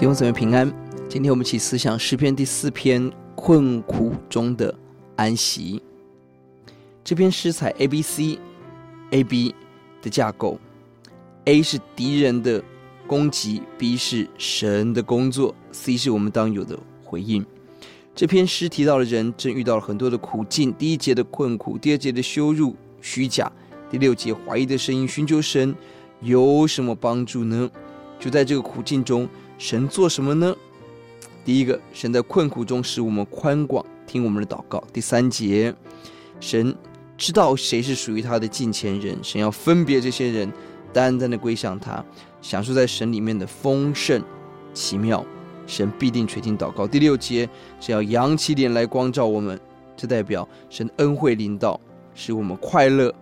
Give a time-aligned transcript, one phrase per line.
[0.00, 0.66] 弟兄姊妹平安，
[1.10, 4.74] 今天我们一起思想诗篇第四篇困苦中的
[5.14, 5.82] 安息。
[7.04, 8.38] 这篇诗采 A B C
[9.10, 9.54] A B
[10.00, 10.58] 的架构
[11.44, 12.64] ，A 是敌人的
[13.06, 17.44] 攻击，B 是神的工作，C 是我们当有的回应。
[18.14, 23.52] 这篇诗提到了人正遇到了很多的苦境，第一节的困苦，第二节的羞辱虚假，
[23.90, 25.74] 第六节怀疑的声音，寻求神
[26.22, 27.70] 有什么帮助呢？
[28.18, 29.28] 就在这个苦境中。
[29.60, 30.56] 神做什么呢？
[31.44, 34.82] 第一个，神在困苦中使我们宽广，听我们的祷告。
[34.90, 35.74] 第三节，
[36.40, 36.74] 神
[37.18, 40.50] 知道谁是属于他的近前人，神要分别这些人，
[40.94, 42.02] 单单的归向他，
[42.40, 44.24] 享受在神里面的丰盛
[44.72, 45.22] 奇妙。
[45.66, 46.86] 神必定垂听祷告。
[46.86, 47.46] 第六节，
[47.80, 49.60] 神要扬起脸来光照我们，
[49.94, 51.78] 这代表神恩惠临到，
[52.14, 53.14] 使我们快乐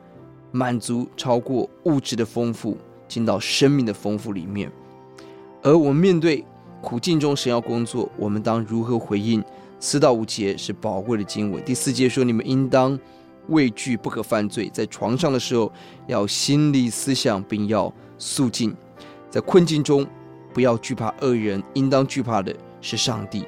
[0.52, 4.70] 满足，超过物质的丰富，进到生命的丰富里面。
[5.62, 6.44] 而我们面对
[6.80, 9.42] 苦境中，神要工作，我们当如何回应？
[9.80, 11.62] 四到五节是宝贵的经文。
[11.64, 12.98] 第四节说：“你们应当
[13.48, 14.70] 畏惧，不可犯罪。
[14.72, 15.70] 在床上的时候，
[16.06, 18.74] 要心里思想，并要肃静。
[19.30, 20.06] 在困境中，
[20.52, 23.44] 不要惧怕恶人，应当惧怕的是上帝。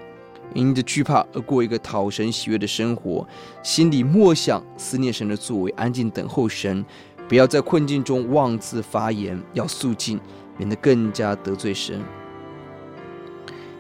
[0.55, 3.27] 因着惧怕而过一个讨神喜悦的生活，
[3.63, 6.85] 心里默想思念神的作为，安静等候神。
[7.29, 10.21] 不要在困境中妄自发言，要肃静。”
[10.61, 12.03] 变得更加得罪神。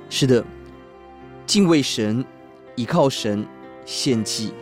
[0.08, 0.42] 是的，
[1.46, 2.24] 敬畏神、
[2.74, 3.46] 倚靠神、
[3.84, 4.54] 献祭，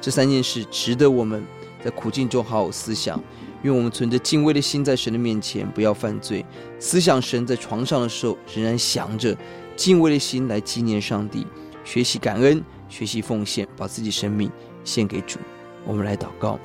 [0.00, 1.44] 这三件事值得我们
[1.82, 3.20] 在苦境中好好思想。
[3.62, 6.46] 愿我们存着敬畏的心，在神的面前不要犯罪。
[6.78, 9.36] 思想神在床上的时候，仍然想着
[9.74, 11.44] 敬畏的心来纪念上帝，
[11.82, 14.48] 学习感恩，学习奉献，把自己生命
[14.84, 15.40] 献给主。
[15.84, 16.56] 我们来祷告：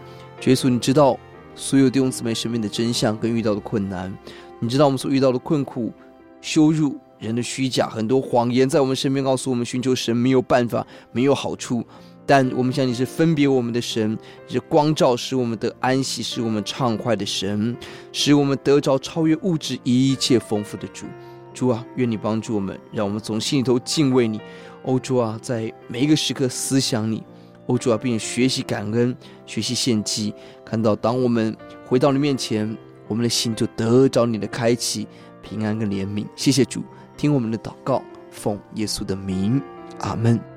[0.45, 1.17] 耶稣，你知道
[1.55, 4.15] 所有弟兄姊妹生命的真相跟遇到的困难。
[4.63, 5.91] 你知道我们所遇到的困苦、
[6.39, 11.85] 羞辱、人的虚假，很多谎言在我们身边告诉我们，寻求神没有办法，没有好处。
[12.25, 17.75] 但我们相信是分别我们的神，是光照使我们得安息，使我们畅快的神，
[18.13, 21.07] 使我们得着超越物质一切丰富的主。
[21.53, 24.39] 主啊，愿你帮助我们，让我们从心里头敬畏你。
[24.83, 27.21] 哦，主啊，在每一个时刻思想你。
[27.65, 29.13] 哦，主啊，并学习感恩，
[29.45, 31.53] 学习献祭，看到当我们
[31.85, 32.77] 回到你面前。
[33.13, 35.07] 我们的心就得着你的开启、
[35.43, 36.25] 平安跟怜悯。
[36.35, 36.81] 谢谢主，
[37.15, 38.01] 听我们的祷告，
[38.31, 39.61] 奉耶稣的名，
[39.99, 40.52] 阿门。